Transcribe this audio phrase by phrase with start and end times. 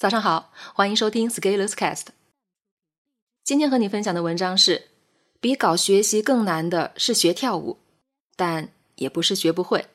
[0.00, 2.06] 早上好，欢迎收听 Scalers Cast。
[3.44, 4.88] 今天和你分享的文章是：
[5.40, 7.76] 比搞学习更难的是学跳舞，
[8.34, 9.88] 但也不是学不会。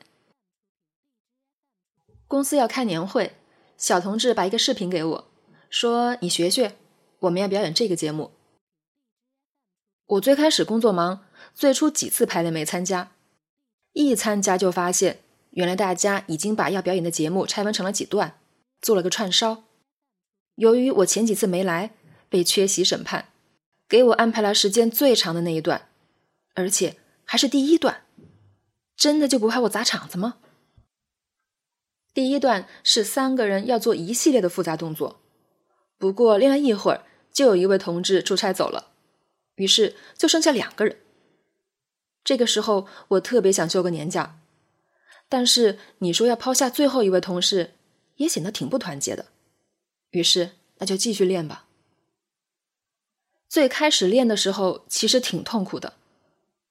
[2.28, 3.34] 公司要开年会，
[3.76, 5.28] 小同志把一个视频给我，
[5.68, 6.76] 说：“你学学，
[7.18, 8.30] 我们要表演这个节目。”
[10.06, 13.10] 我最开始工作忙，最初几次排练没参加，
[13.92, 15.18] 一参加就发现，
[15.50, 18.38] 原来大家已经把要表演的节目拆分成了几段，
[18.80, 19.64] 做了个串烧。
[20.56, 21.92] 由于我前几次没来，
[22.28, 23.28] 被缺席审判，
[23.88, 25.88] 给我安排了时间最长的那一段，
[26.54, 28.04] 而且还是第一段，
[28.96, 30.38] 真的就不怕我砸场子吗？
[32.14, 35.20] 第一段是三个人要做一系列的复杂动作，
[35.98, 38.92] 不过练了一会儿，就有一位同志出差走了，
[39.56, 40.96] 于是就剩下两个人。
[42.24, 44.40] 这个时候我特别想休个年假，
[45.28, 47.74] 但是你说要抛下最后一位同事，
[48.16, 49.26] 也显得挺不团结的。
[50.16, 51.66] 于是，那就继续练吧。
[53.50, 55.92] 最开始练的时候，其实挺痛苦的。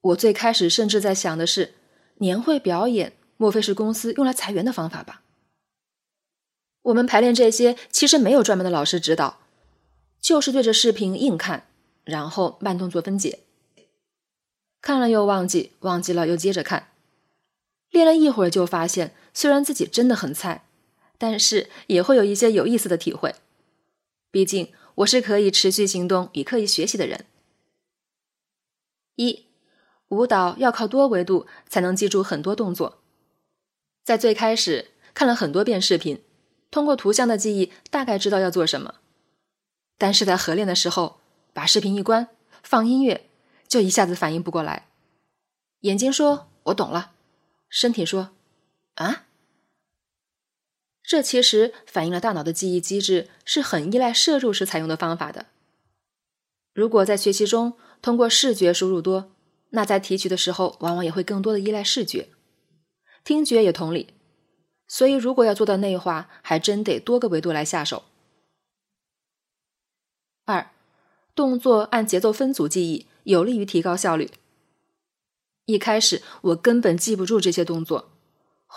[0.02, 1.76] 我最开始甚至在想的是，
[2.16, 5.22] 年会表演莫非是公司用来裁员的方法吧？
[6.82, 9.40] 我们排练这些，其实没有专门的老师指导，
[10.20, 11.68] 就是对着视频硬看，
[12.04, 13.42] 然后慢动作分解，
[14.82, 16.90] 看了又忘记，忘记了又接着看。
[17.92, 20.65] 练了一会儿，就发现虽然自己真的很菜。
[21.18, 23.36] 但是也会有一些有意思的体会，
[24.32, 27.26] 毕竟我是可以持续行动与刻意学习的人。
[29.16, 29.46] 一，
[30.10, 33.00] 舞蹈要靠多维度才能记住很多动作。
[34.04, 36.22] 在最开始看了很多遍视频，
[36.70, 38.96] 通过图像的记忆大概知道要做什么，
[39.98, 41.22] 但是在合练的时候，
[41.54, 42.28] 把视频一关，
[42.62, 43.30] 放音乐，
[43.68, 44.90] 就一下子反应不过来。
[45.82, 47.14] 眼睛说“我懂了”，
[47.70, 48.32] 身体说
[48.96, 49.25] “啊”。
[51.08, 55.46] 这其实反映了大脑的记忆机制是很依赖摄入时采用的方法的。
[56.74, 59.32] 如果在学习中通过视觉输入多，
[59.70, 62.30] 那在提取的时候往往也会更多的依赖视觉。
[63.24, 64.14] 听觉也同理。
[64.88, 68.04] 所以如果要做到内化，还真得多个维度来下手。
[70.46, 70.72] 二，
[71.34, 74.32] 动作按节奏分组记忆，有利于提高效率。
[75.66, 78.12] 一开始我根本记不住这些动作。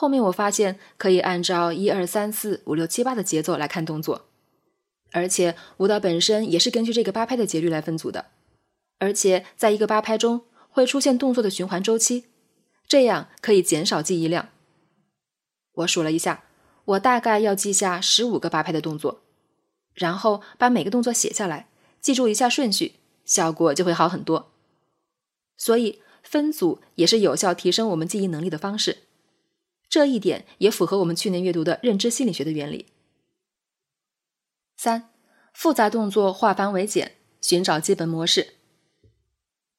[0.01, 4.27] 后面我发现可以按照一二三四五六七八的节奏来看动作，
[5.11, 8.27] 而且舞蹈本身也是根据这个八拍的节律来分组的，
[9.01, 12.27] 而且在一个八拍中会出现动作的循环周期，
[12.87, 14.51] 这样可以减少记忆量。
[15.73, 16.45] 我数了一下，
[16.85, 19.23] 我大概要记下十五个八拍的动作，
[19.95, 21.67] 然后把每个动作写下来，
[22.01, 22.95] 记住一下顺序，
[23.25, 24.53] 效果就会好很多。
[25.57, 28.99] 所以分组也是有效提升我们记忆能力的方式。
[29.89, 32.87] 这一点也符合我们去年阅读的认知心理学的原理。
[34.77, 35.11] 三，
[35.53, 38.55] 复杂动作化繁为简，寻找基本模式。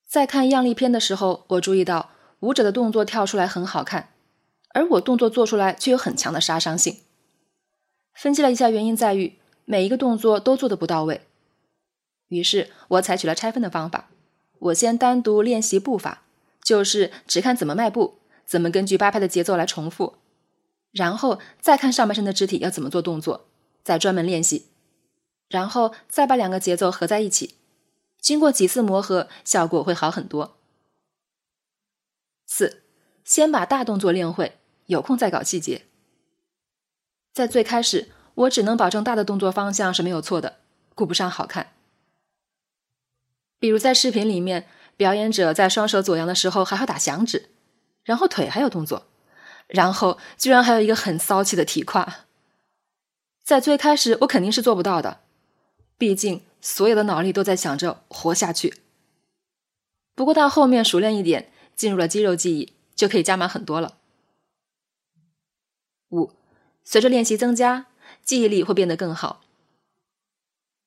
[0.07, 4.11] 在看样例片的时候，我注意到舞者的动作跳出来很好看，
[4.69, 6.97] 而我动作做出来却有很强的杀伤性。
[8.13, 11.21] 分析了一下原因，在于每一个动作都做的不到位。
[12.29, 14.09] 于是我采取了拆分的方法，
[14.57, 16.23] 我先单独练习步法，
[16.63, 18.19] 就是只看怎么迈步。
[18.49, 20.15] 怎么根据八拍的节奏来重复，
[20.89, 23.45] 然后再看上半身的肢体要怎么做动作，
[23.83, 24.71] 再专门练习，
[25.49, 27.57] 然后再把两个节奏合在一起，
[28.19, 30.57] 经过几次磨合，效果会好很多。
[32.47, 32.81] 四，
[33.23, 34.57] 先把大动作练会，
[34.87, 35.85] 有空再搞细节。
[37.31, 40.57] 在最开始，我只能保证大的动作方向是没有错的，
[40.95, 41.73] 顾不上好看。
[43.59, 44.67] 比如在视频里面，
[44.97, 47.51] 表演者在双手左扬的时候，还要打响指。
[48.09, 49.05] 然后腿还有动作，
[49.67, 52.25] 然后居然还有一个很骚气的提胯，
[53.43, 55.19] 在最开始我肯定是做不到的，
[55.95, 58.81] 毕竟所有的脑力都在想着活下去。
[60.15, 63.97] 不过到后面熟练一点，进入了肌肉记忆，就可以加码很多了。
[66.09, 66.31] 五，
[66.83, 67.85] 随着练习增加，
[68.23, 69.41] 记忆力会变得更好。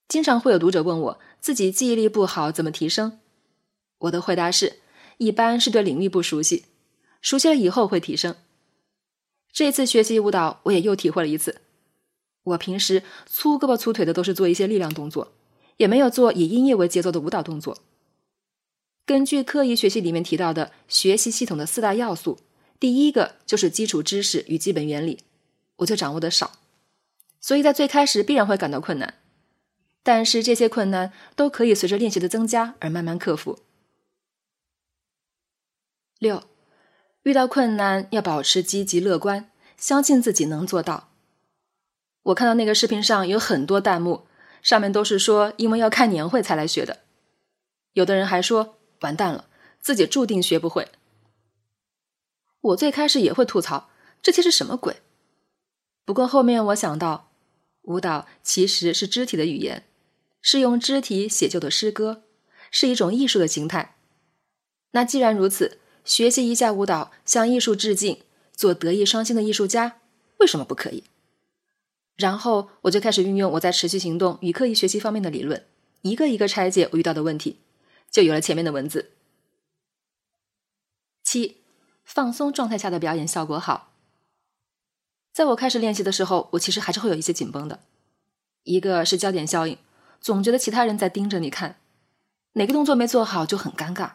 [0.09, 3.21] 经常会有读者问我，自己记忆力不好怎么提升？
[3.99, 4.81] 我的回答是，
[5.19, 6.65] 一般是对领域不熟悉。
[7.23, 8.37] 熟悉了以后会提升。
[9.51, 11.63] 这次学习舞蹈，我也又体会了一次。
[12.43, 15.33] 我平时粗胳膊粗腿的都是做一些力量动作，
[15.77, 17.79] 也没有做以音乐为节奏的舞蹈动作。
[19.07, 22.39] 根据刻意学习里面提到的学习系统的四大要素，
[22.81, 25.21] 第一个就是基础知识与基本原理，
[25.77, 26.53] 我就掌握的少，
[27.41, 29.15] 所以在最开始必然会感到困难。
[30.03, 33.61] 但是这些困难都可以随着练习的增加而慢慢克服。
[36.19, 36.43] 六。
[37.23, 41.11] 遇到困难要保持积极乐观，相信自己能做到。
[42.25, 44.27] 我看到那个视频上有很多弹幕，
[44.61, 47.01] 上面都是说因为要看年会才来学的，
[47.93, 49.47] 有的人还说完蛋了，
[49.81, 50.89] 自己注定学不会。
[52.61, 53.91] 我最开始也会吐槽
[54.23, 54.97] 这些是什么鬼，
[56.05, 57.31] 不过后面我想到，
[57.83, 59.85] 舞蹈其实是肢体的语言，
[60.41, 62.23] 是用肢体写就的诗歌，
[62.71, 63.97] 是一种艺术的形态。
[64.93, 68.23] 那既然如此，学习一下舞蹈，向艺术致敬，
[68.55, 70.01] 做德艺双馨的艺术家，
[70.39, 71.05] 为什么不可以？
[72.17, 75.65] 然后我就开始运用我在持续行动与刻意学习方面的理论，
[76.03, 77.59] 一个一个拆解我遇到的问题，
[78.11, 79.13] 就有了前面的文字。
[81.23, 81.59] 七。
[82.05, 83.93] 放松状态下的表演效果好。
[85.33, 87.81] 在我开始练习的时候，我其实还是会有一些紧绷的。
[88.65, 89.79] 一个是焦点效应，
[90.21, 91.79] 总觉得其他人在盯着你看，
[92.55, 94.15] 哪个动作没做好就很尴尬。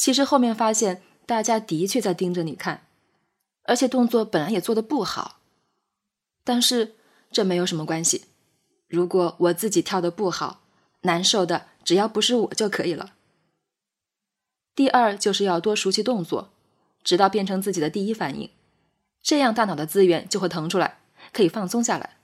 [0.00, 2.86] 其实后面发现，大家的确在盯着你看，
[3.64, 5.40] 而且动作本来也做的不好。
[6.42, 6.94] 但是
[7.30, 8.24] 这没有什么关系，
[8.88, 10.62] 如果我自己跳的不好，
[11.02, 13.12] 难受的只要不是我就可以了。
[14.74, 16.50] 第二就是要多熟悉动作。
[17.04, 18.50] 直到变成自己的第一反应，
[19.22, 21.00] 这样大脑的资源就会腾出来，
[21.32, 22.16] 可以放松下来。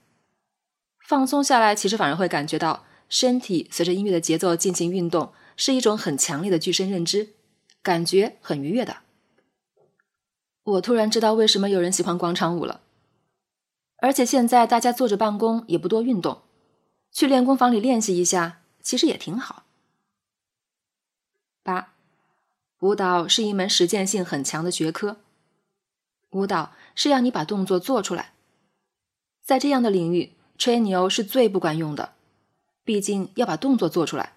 [1.07, 7.29] 放松下来，其实反而会感觉到身体随着音乐的节奏进行运动，是一种很强烈的具身认知，
[7.87, 8.97] 感觉很愉悦的。
[10.61, 12.81] 我突然知道为什么有人喜欢广场舞了。
[13.99, 16.41] 而且现在大家坐着办公也不多运动，
[17.13, 19.63] 去练功房里练习一下，其实也挺好。
[21.63, 21.93] 八。
[22.81, 25.21] 舞蹈是一门实践性很强的学科，
[26.31, 28.33] 舞蹈是要你把动作做出来。
[29.41, 32.15] 在这样的领域，吹牛是最不管用的，
[32.83, 34.33] 毕竟要把动作做出来。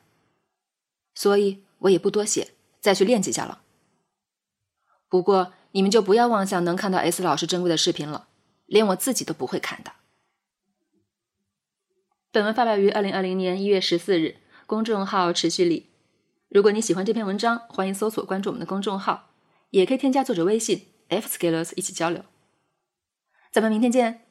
[1.16, 3.62] 所以我也不多写，再去练几下了。
[5.08, 8.28] 不过你们就不要妄想能看到 S 老师珍贵的视频了，
[8.66, 9.92] 连我自己都不会看的。
[12.32, 14.36] 本文发表于二零二零年一月十四日，
[14.66, 15.90] 公众号持续力。
[16.48, 19.30] 如果你喜欢这篇文章，欢迎搜索关注我们的公众号，
[19.70, 22.24] 也可以添加作者微信 f scalers 一起交流。
[23.52, 24.29] 咱们明天见。